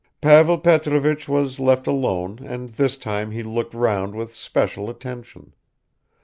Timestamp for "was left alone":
1.29-2.39